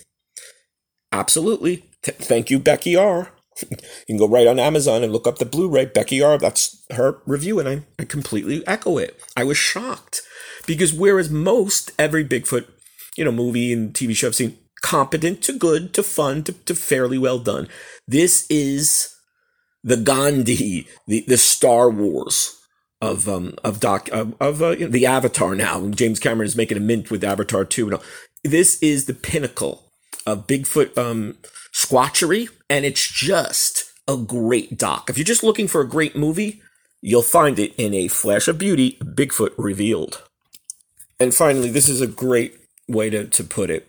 Absolutely. 1.12 1.86
T- 2.04 2.12
thank 2.12 2.50
you, 2.50 2.60
Becky 2.60 2.96
R. 2.96 3.32
you 3.70 3.78
can 4.08 4.18
go 4.18 4.28
right 4.28 4.48
on 4.48 4.60
Amazon 4.60 5.04
and 5.04 5.12
look 5.12 5.28
up 5.28 5.38
the 5.38 5.46
Blu-ray. 5.46 5.86
Becky 5.86 6.22
R. 6.22 6.38
That's 6.38 6.86
her 6.92 7.20
review, 7.26 7.60
and 7.60 7.68
I, 7.68 7.82
I 8.02 8.06
completely 8.06 8.66
echo 8.68 8.98
it. 8.98 9.20
I 9.36 9.44
was 9.44 9.58
shocked 9.58 10.22
because 10.66 10.94
whereas 10.94 11.30
most 11.30 11.92
every 12.00 12.24
Bigfoot, 12.24 12.68
you 13.18 13.26
know, 13.26 13.32
movie 13.32 13.74
and 13.74 13.94
TV 13.94 14.16
show 14.16 14.28
I've 14.28 14.36
seen, 14.36 14.58
competent 14.82 15.42
to 15.44 15.54
good 15.54 15.94
to 15.94 16.04
fun 16.04 16.44
to, 16.44 16.54
to 16.54 16.76
fairly 16.76 17.18
well 17.18 17.40
done, 17.40 17.68
this 18.08 18.46
is 18.50 19.14
the 19.84 19.98
Gandhi, 19.98 20.88
the 21.08 21.26
the 21.28 21.38
Star 21.38 21.90
Wars 21.90 22.56
of 23.02 23.28
um 23.30 23.56
of 23.64 23.80
doc 23.80 24.10
of, 24.12 24.36
of 24.40 24.62
uh, 24.62 24.72
you 24.72 24.86
know, 24.86 24.92
the 24.92 25.06
Avatar. 25.06 25.56
Now 25.56 25.88
James 25.90 26.20
Cameron 26.20 26.48
is 26.48 26.56
making 26.56 26.78
a 26.78 26.82
mint 26.82 27.12
with 27.12 27.24
Avatar 27.24 27.66
two. 27.66 27.98
This 28.44 28.82
is 28.82 29.06
the 29.06 29.14
pinnacle 29.14 29.89
Bigfoot 30.36 30.98
um, 30.98 31.38
squatchery, 31.72 32.50
and 32.70 32.86
it's 32.86 33.08
just 33.08 33.92
a 34.08 34.18
great 34.18 34.78
doc. 34.78 35.10
If 35.10 35.18
you're 35.18 35.26
just 35.26 35.44
looking 35.44 35.68
for 35.68 35.82
a 35.82 35.88
great 35.88 36.16
movie, 36.16 36.62
you'll 37.02 37.22
find 37.22 37.60
it 37.60 37.74
in 37.76 37.94
a 37.94 38.08
flash 38.08 38.48
of 38.48 38.58
beauty, 38.58 38.98
Bigfoot 39.04 39.54
revealed. 39.58 40.24
And 41.20 41.34
finally, 41.34 41.70
this 41.70 41.90
is 41.90 42.02
a 42.02 42.08
great 42.08 42.58
way 42.88 43.10
to, 43.10 43.26
to 43.26 43.44
put 43.44 43.70
it. 43.70 43.88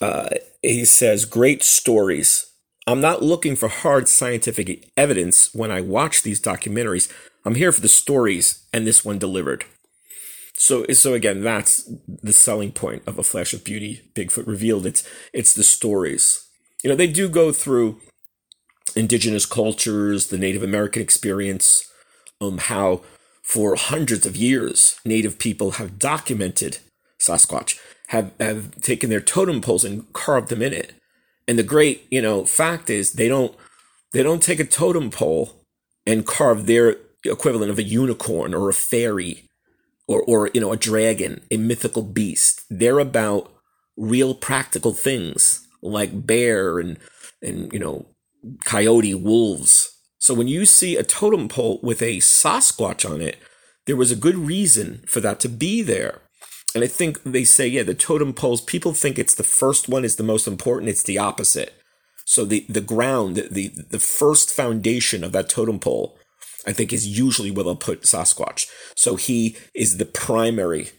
Uh, 0.00 0.28
he 0.60 0.84
says, 0.84 1.24
Great 1.24 1.62
stories. 1.62 2.46
I'm 2.86 3.00
not 3.00 3.22
looking 3.22 3.54
for 3.54 3.68
hard 3.68 4.08
scientific 4.08 4.90
evidence 4.96 5.54
when 5.54 5.70
I 5.70 5.80
watch 5.80 6.22
these 6.22 6.40
documentaries. 6.40 7.10
I'm 7.44 7.54
here 7.54 7.70
for 7.70 7.80
the 7.80 7.88
stories, 7.88 8.66
and 8.72 8.86
this 8.86 9.04
one 9.04 9.18
delivered. 9.18 9.64
So 10.62 10.86
so 10.92 11.12
again, 11.12 11.42
that's 11.42 11.90
the 12.06 12.32
selling 12.32 12.70
point 12.70 13.02
of 13.04 13.18
a 13.18 13.24
Flash 13.24 13.52
of 13.52 13.64
Beauty, 13.64 14.02
Bigfoot 14.14 14.46
revealed. 14.46 14.86
It's 14.86 15.02
it's 15.32 15.52
the 15.52 15.64
stories. 15.64 16.46
You 16.84 16.90
know, 16.90 16.94
they 16.94 17.08
do 17.08 17.28
go 17.28 17.50
through 17.50 18.00
indigenous 18.94 19.44
cultures, 19.44 20.28
the 20.28 20.38
Native 20.38 20.62
American 20.62 21.02
experience, 21.02 21.90
um, 22.40 22.58
how 22.58 23.00
for 23.42 23.74
hundreds 23.74 24.24
of 24.24 24.36
years 24.36 25.00
Native 25.04 25.40
people 25.40 25.72
have 25.72 25.98
documented 25.98 26.78
Sasquatch, 27.18 27.80
have 28.10 28.30
have 28.38 28.80
taken 28.80 29.10
their 29.10 29.20
totem 29.20 29.60
poles 29.60 29.84
and 29.84 30.12
carved 30.12 30.48
them 30.48 30.62
in 30.62 30.72
it. 30.72 30.92
And 31.48 31.58
the 31.58 31.64
great, 31.64 32.06
you 32.08 32.22
know, 32.22 32.44
fact 32.44 32.88
is 32.88 33.14
they 33.14 33.26
don't 33.26 33.52
they 34.12 34.22
don't 34.22 34.40
take 34.40 34.60
a 34.60 34.64
totem 34.64 35.10
pole 35.10 35.56
and 36.06 36.24
carve 36.24 36.66
their 36.66 36.98
equivalent 37.24 37.72
of 37.72 37.80
a 37.80 37.82
unicorn 37.82 38.54
or 38.54 38.68
a 38.68 38.74
fairy 38.74 39.48
or 40.06 40.22
or 40.22 40.50
you 40.54 40.60
know 40.60 40.72
a 40.72 40.76
dragon, 40.76 41.42
a 41.50 41.56
mythical 41.56 42.02
beast. 42.02 42.62
They're 42.70 42.98
about 42.98 43.52
real 43.96 44.34
practical 44.34 44.92
things 44.92 45.66
like 45.82 46.26
bear 46.26 46.78
and 46.78 46.98
and 47.40 47.72
you 47.72 47.78
know 47.78 48.06
coyote, 48.64 49.14
wolves. 49.14 49.88
So 50.18 50.34
when 50.34 50.48
you 50.48 50.66
see 50.66 50.96
a 50.96 51.02
totem 51.02 51.48
pole 51.48 51.80
with 51.82 52.00
a 52.00 52.18
Sasquatch 52.18 53.08
on 53.08 53.20
it, 53.20 53.38
there 53.86 53.96
was 53.96 54.12
a 54.12 54.16
good 54.16 54.36
reason 54.36 55.02
for 55.06 55.20
that 55.20 55.40
to 55.40 55.48
be 55.48 55.82
there. 55.82 56.20
And 56.74 56.84
I 56.84 56.86
think 56.86 57.22
they 57.24 57.44
say, 57.44 57.66
yeah, 57.66 57.82
the 57.82 57.94
totem 57.94 58.32
poles, 58.32 58.60
people 58.60 58.94
think 58.94 59.18
it's 59.18 59.34
the 59.34 59.42
first 59.42 59.88
one 59.88 60.04
is 60.04 60.16
the 60.16 60.22
most 60.22 60.46
important. 60.46 60.90
It's 60.90 61.02
the 61.02 61.18
opposite. 61.18 61.74
So 62.24 62.44
the, 62.44 62.64
the 62.68 62.80
ground, 62.80 63.36
the, 63.50 63.68
the 63.68 63.98
first 63.98 64.50
foundation 64.50 65.24
of 65.24 65.32
that 65.32 65.48
totem 65.50 65.78
pole 65.80 66.16
I 66.66 66.72
think 66.72 66.92
is 66.92 67.06
usually 67.06 67.50
where 67.50 67.64
they'll 67.64 67.76
put 67.76 68.02
Sasquatch. 68.02 68.66
So 68.94 69.16
he 69.16 69.56
is 69.74 69.96
the 69.96 70.04
primary, 70.04 70.90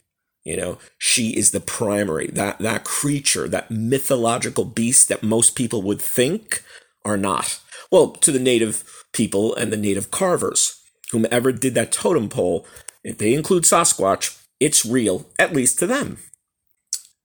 you 0.43 0.57
know, 0.57 0.77
she 0.97 1.37
is 1.37 1.51
the 1.51 1.61
primary, 1.61 2.27
that, 2.27 2.59
that 2.59 2.83
creature, 2.83 3.47
that 3.47 3.71
mythological 3.71 4.65
beast 4.65 5.09
that 5.09 5.23
most 5.23 5.55
people 5.55 5.81
would 5.81 6.01
think 6.01 6.63
are 7.05 7.17
not. 7.17 7.59
Well, 7.91 8.11
to 8.11 8.31
the 8.31 8.39
native 8.39 8.83
people 9.13 9.55
and 9.55 9.71
the 9.71 9.77
native 9.77 10.11
carvers, 10.11 10.79
whomever 11.11 11.51
did 11.51 11.75
that 11.75 11.91
totem 11.91 12.29
pole, 12.29 12.65
if 13.03 13.17
they 13.17 13.33
include 13.33 13.63
Sasquatch, 13.63 14.41
it's 14.59 14.85
real, 14.85 15.27
at 15.37 15.53
least 15.53 15.79
to 15.79 15.87
them. 15.87 16.17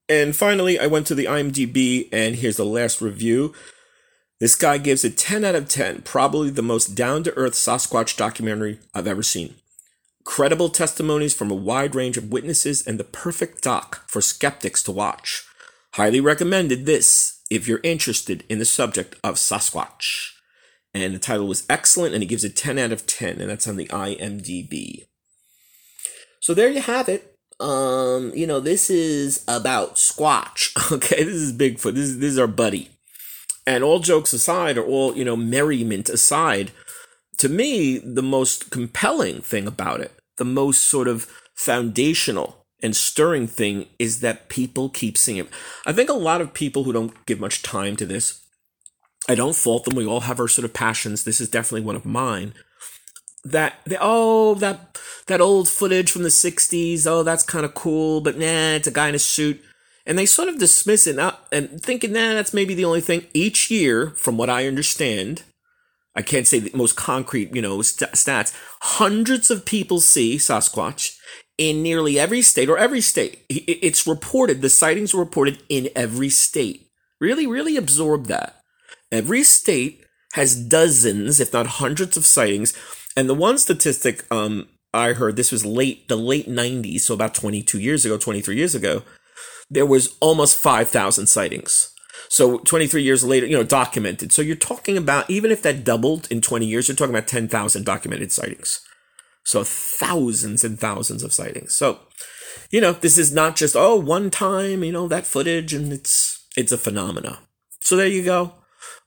And 0.08 0.34
finally, 0.34 0.78
I 0.78 0.86
went 0.86 1.06
to 1.08 1.14
the 1.14 1.26
IMDb, 1.26 2.08
and 2.12 2.36
here's 2.36 2.56
the 2.56 2.64
last 2.64 3.00
review. 3.00 3.54
This 4.40 4.54
guy 4.54 4.78
gives 4.78 5.04
it 5.04 5.18
10 5.18 5.44
out 5.44 5.56
of 5.56 5.68
10, 5.68 6.02
probably 6.02 6.50
the 6.50 6.62
most 6.62 6.94
down 6.94 7.24
to 7.24 7.34
earth 7.34 7.54
Sasquatch 7.54 8.16
documentary 8.16 8.78
I've 8.94 9.08
ever 9.08 9.22
seen. 9.22 9.56
Credible 10.24 10.68
testimonies 10.68 11.34
from 11.34 11.50
a 11.50 11.56
wide 11.56 11.94
range 11.94 12.16
of 12.16 12.30
witnesses 12.30 12.86
and 12.86 13.00
the 13.00 13.04
perfect 13.04 13.62
doc 13.62 14.08
for 14.08 14.20
skeptics 14.20 14.82
to 14.84 14.92
watch. 14.92 15.44
Highly 15.94 16.20
recommended 16.20 16.86
this 16.86 17.42
if 17.50 17.66
you're 17.66 17.80
interested 17.82 18.44
in 18.48 18.58
the 18.58 18.64
subject 18.64 19.16
of 19.24 19.36
Sasquatch. 19.36 20.32
And 20.94 21.14
the 21.14 21.18
title 21.18 21.48
was 21.48 21.66
excellent 21.68 22.14
and 22.14 22.22
he 22.22 22.28
gives 22.28 22.44
it 22.44 22.54
10 22.56 22.78
out 22.78 22.92
of 22.92 23.06
10, 23.06 23.40
and 23.40 23.50
that's 23.50 23.66
on 23.66 23.76
the 23.76 23.86
IMDb. 23.86 25.06
So 26.40 26.54
there 26.54 26.70
you 26.70 26.80
have 26.80 27.08
it. 27.08 27.36
Um, 27.58 28.32
you 28.36 28.46
know, 28.46 28.60
this 28.60 28.88
is 28.88 29.44
about 29.48 29.96
Squatch. 29.96 30.70
Okay, 30.92 31.24
this 31.24 31.34
is 31.34 31.52
Bigfoot. 31.52 31.94
This 31.94 32.08
is, 32.08 32.18
this 32.18 32.32
is 32.32 32.38
our 32.38 32.46
buddy. 32.46 32.90
And 33.68 33.84
all 33.84 33.98
jokes 33.98 34.32
aside, 34.32 34.78
or 34.78 34.86
all, 34.86 35.14
you 35.14 35.26
know, 35.26 35.36
merriment 35.36 36.08
aside, 36.08 36.72
to 37.36 37.50
me, 37.50 37.98
the 37.98 38.22
most 38.22 38.70
compelling 38.70 39.42
thing 39.42 39.66
about 39.66 40.00
it, 40.00 40.18
the 40.38 40.46
most 40.46 40.86
sort 40.86 41.06
of 41.06 41.26
foundational 41.54 42.64
and 42.82 42.96
stirring 42.96 43.46
thing 43.46 43.84
is 43.98 44.20
that 44.20 44.48
people 44.48 44.88
keep 44.88 45.18
seeing 45.18 45.36
it. 45.36 45.48
I 45.84 45.92
think 45.92 46.08
a 46.08 46.14
lot 46.14 46.40
of 46.40 46.54
people 46.54 46.84
who 46.84 46.94
don't 46.94 47.26
give 47.26 47.40
much 47.40 47.62
time 47.62 47.94
to 47.96 48.06
this, 48.06 48.42
I 49.28 49.34
don't 49.34 49.54
fault 49.54 49.84
them. 49.84 49.96
We 49.96 50.06
all 50.06 50.20
have 50.20 50.40
our 50.40 50.48
sort 50.48 50.64
of 50.64 50.72
passions. 50.72 51.24
This 51.24 51.38
is 51.38 51.50
definitely 51.50 51.84
one 51.84 51.96
of 51.96 52.06
mine. 52.06 52.54
That 53.44 53.80
they, 53.84 53.98
oh 54.00 54.54
that 54.54 54.98
that 55.26 55.42
old 55.42 55.68
footage 55.68 56.10
from 56.10 56.22
the 56.22 56.30
'60s. 56.30 57.06
Oh, 57.06 57.22
that's 57.22 57.42
kind 57.42 57.66
of 57.66 57.74
cool, 57.74 58.22
but 58.22 58.38
nah, 58.38 58.76
it's 58.76 58.88
a 58.88 58.90
guy 58.90 59.10
in 59.10 59.14
a 59.14 59.18
suit 59.18 59.60
and 60.08 60.18
they 60.18 60.26
sort 60.26 60.48
of 60.48 60.58
dismiss 60.58 61.06
it 61.06 61.16
now 61.16 61.38
and 61.52 61.80
thinking 61.80 62.14
nah, 62.14 62.32
that's 62.32 62.54
maybe 62.54 62.74
the 62.74 62.86
only 62.86 63.02
thing. 63.02 63.26
Each 63.34 63.70
year, 63.70 64.10
from 64.16 64.38
what 64.38 64.48
I 64.48 64.66
understand, 64.66 65.42
I 66.16 66.22
can't 66.22 66.48
say 66.48 66.58
the 66.58 66.76
most 66.76 66.96
concrete, 66.96 67.54
you 67.54 67.60
know, 67.60 67.82
st- 67.82 68.12
stats. 68.12 68.56
Hundreds 68.80 69.50
of 69.50 69.66
people 69.66 70.00
see 70.00 70.36
Sasquatch 70.36 71.16
in 71.58 71.82
nearly 71.82 72.18
every 72.18 72.40
state 72.40 72.70
or 72.70 72.78
every 72.78 73.02
state. 73.02 73.44
It's 73.50 74.06
reported. 74.06 74.62
The 74.62 74.70
sightings 74.70 75.12
are 75.12 75.18
reported 75.18 75.62
in 75.68 75.90
every 75.94 76.30
state. 76.30 76.88
Really, 77.20 77.46
really 77.46 77.76
absorb 77.76 78.26
that. 78.28 78.56
Every 79.12 79.44
state 79.44 80.04
has 80.32 80.56
dozens, 80.56 81.38
if 81.38 81.52
not 81.52 81.66
hundreds, 81.66 82.16
of 82.16 82.24
sightings. 82.24 82.72
And 83.14 83.28
the 83.28 83.34
one 83.34 83.58
statistic 83.58 84.24
um, 84.32 84.68
I 84.94 85.12
heard, 85.12 85.36
this 85.36 85.52
was 85.52 85.66
late, 85.66 86.08
the 86.08 86.16
late 86.16 86.48
90s, 86.48 87.00
so 87.02 87.14
about 87.14 87.34
22 87.34 87.78
years 87.78 88.04
ago, 88.06 88.16
23 88.16 88.56
years 88.56 88.74
ago, 88.74 89.02
there 89.70 89.86
was 89.86 90.16
almost 90.20 90.56
5,000 90.56 91.26
sightings. 91.26 91.94
So 92.28 92.58
23 92.58 93.02
years 93.02 93.24
later, 93.24 93.46
you 93.46 93.56
know, 93.56 93.64
documented. 93.64 94.32
So 94.32 94.42
you're 94.42 94.56
talking 94.56 94.96
about, 94.96 95.28
even 95.30 95.50
if 95.50 95.62
that 95.62 95.84
doubled 95.84 96.26
in 96.30 96.40
20 96.40 96.66
years, 96.66 96.88
you're 96.88 96.96
talking 96.96 97.14
about 97.14 97.28
10,000 97.28 97.84
documented 97.84 98.32
sightings. 98.32 98.80
So 99.44 99.64
thousands 99.64 100.64
and 100.64 100.78
thousands 100.78 101.22
of 101.22 101.32
sightings. 101.32 101.74
So, 101.74 102.00
you 102.70 102.80
know, 102.80 102.92
this 102.92 103.16
is 103.16 103.32
not 103.32 103.56
just, 103.56 103.76
oh, 103.76 103.96
one 103.96 104.30
time, 104.30 104.84
you 104.84 104.92
know, 104.92 105.08
that 105.08 105.26
footage 105.26 105.72
and 105.72 105.92
it's, 105.92 106.46
it's 106.56 106.72
a 106.72 106.78
phenomena. 106.78 107.38
So 107.80 107.96
there 107.96 108.06
you 108.06 108.24
go. 108.24 108.52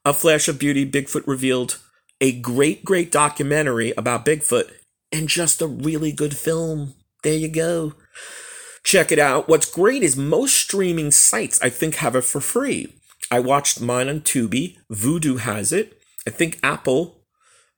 A 0.04 0.14
Flash 0.14 0.48
of 0.48 0.58
Beauty, 0.58 0.90
Bigfoot 0.90 1.28
Revealed, 1.28 1.78
a 2.20 2.32
great, 2.32 2.84
great 2.84 3.12
documentary 3.12 3.94
about 3.96 4.26
Bigfoot, 4.26 4.72
and 5.12 5.28
just 5.28 5.62
a 5.62 5.68
really 5.68 6.12
good 6.12 6.36
film. 6.36 6.96
There 7.24 7.36
you 7.36 7.50
go. 7.50 7.94
Check 8.84 9.12
it 9.12 9.20
out. 9.20 9.48
What's 9.48 9.70
great 9.70 10.04
is 10.04 10.18
most 10.18 10.56
streaming 10.56 11.12
sites, 11.12 11.62
I 11.62 11.70
think, 11.70 11.96
have 11.96 12.16
it 12.16 12.24
for 12.24 12.42
free. 12.42 12.94
I 13.30 13.40
watched 13.40 13.80
mine 13.80 14.10
on 14.10 14.22
Tubi. 14.22 14.78
Vudu 14.92 15.40
has 15.40 15.72
it. 15.72 16.02
I 16.28 16.32
think 16.32 16.60
Apple, 16.64 17.22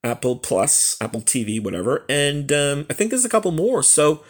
Apple 0.04 0.38
Plus, 0.38 0.98
Apple 1.02 1.22
TV, 1.22 1.64
whatever. 1.64 2.06
And 2.10 2.52
um, 2.52 2.86
I 2.90 2.94
think 2.94 3.10
there's 3.10 3.26
a 3.26 3.30
couple 3.30 3.52
more. 3.52 3.84
So 3.84 4.24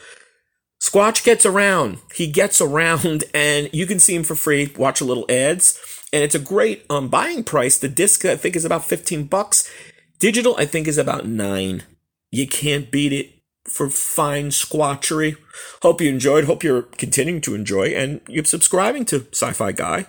Squatch 0.81 1.23
gets 1.23 1.45
around. 1.45 1.99
He 2.13 2.27
gets 2.27 2.59
around, 2.59 3.23
and 3.33 3.69
you 3.71 3.85
can 3.85 3.99
see 3.99 4.15
him 4.15 4.23
for 4.23 4.35
free. 4.35 4.73
Watch 4.77 4.99
a 4.99 5.05
little 5.05 5.25
ads. 5.29 5.79
And 6.11 6.23
it's 6.23 6.35
a 6.35 6.39
great 6.39 6.85
um, 6.89 7.07
buying 7.07 7.43
price. 7.43 7.77
The 7.77 7.87
disc, 7.87 8.25
I 8.25 8.35
think, 8.35 8.55
is 8.55 8.65
about 8.65 8.85
15 8.85 9.25
bucks. 9.25 9.71
Digital, 10.19 10.55
I 10.57 10.65
think, 10.65 10.87
is 10.87 10.97
about 10.97 11.25
nine. 11.25 11.83
You 12.29 12.47
can't 12.47 12.91
beat 12.91 13.13
it 13.13 13.32
for 13.65 13.89
fine 13.89 14.51
squatchery. 14.51 15.35
Hope 15.81 16.01
you 16.01 16.09
enjoyed. 16.09 16.45
Hope 16.45 16.63
you're 16.63 16.83
continuing 16.83 17.41
to 17.41 17.55
enjoy 17.55 17.87
and 17.87 18.21
you're 18.27 18.43
subscribing 18.43 19.05
to 19.05 19.27
Sci 19.31 19.51
Fi 19.53 19.71
Guy. 19.71 20.05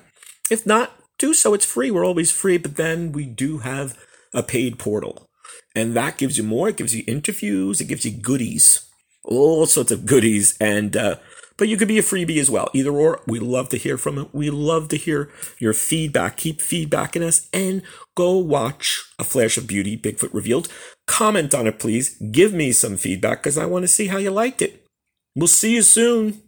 If 0.51 0.67
not, 0.67 0.93
do 1.19 1.35
so. 1.35 1.55
It's 1.55 1.65
free. 1.65 1.91
We're 1.91 2.05
always 2.05 2.31
free, 2.31 2.59
but 2.59 2.77
then 2.77 3.13
we 3.13 3.27
do 3.27 3.59
have 3.59 3.99
a 4.33 4.43
paid 4.43 4.79
portal. 4.79 5.29
And 5.75 5.95
that 5.95 6.19
gives 6.19 6.39
you 6.39 6.45
more. 6.45 6.69
It 6.69 6.77
gives 6.77 6.95
you 6.95 7.05
interviews. 7.07 7.81
It 7.81 7.87
gives 7.87 8.05
you 8.05 8.13
goodies. 8.13 8.89
All 9.25 9.67
sorts 9.67 9.91
of 9.91 10.07
goodies. 10.07 10.57
And, 10.61 10.97
uh, 10.97 11.17
but 11.57 11.69
you 11.69 11.77
could 11.77 11.89
be 11.89 11.99
a 11.99 12.03
freebie 12.03 12.41
as 12.41 12.51
well. 12.51 12.69
Either 12.75 12.91
or. 12.91 13.23
We 13.27 13.39
love 13.39 13.69
to 13.71 13.77
hear 13.77 13.97
from 13.97 14.19
it. 14.19 14.29
We 14.33 14.51
love 14.51 14.89
to 14.89 14.97
hear 14.97 15.31
your 15.59 15.73
feedback. 15.73 16.37
Keep 16.37 16.61
feedbacking 16.61 17.23
us 17.23 17.49
and 17.53 17.83
go 18.15 18.37
watch 18.37 19.03
A 19.19 19.25
Flash 19.25 19.57
of 19.57 19.67
Beauty, 19.67 19.97
Bigfoot 19.97 20.33
Revealed. 20.33 20.69
Comment 21.07 21.55
on 21.55 21.67
it, 21.67 21.79
please. 21.79 22.17
Give 22.31 22.53
me 22.53 22.73
some 22.73 22.97
feedback 22.97 23.43
because 23.43 23.59
I 23.59 23.67
want 23.67 23.83
to 23.85 23.89
see 23.89 24.07
how 24.07 24.19
you 24.19 24.31
liked 24.31 24.63
it. 24.63 24.85
We'll 25.37 25.49
see 25.49 25.75
you 25.75 25.83
soon. 25.83 26.43